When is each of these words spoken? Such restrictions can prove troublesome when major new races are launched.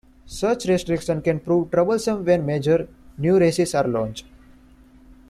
Such 0.25 0.65
restrictions 0.65 1.23
can 1.23 1.39
prove 1.41 1.69
troublesome 1.69 2.25
when 2.25 2.43
major 2.43 2.87
new 3.19 3.37
races 3.37 3.75
are 3.75 3.87
launched. 3.87 4.25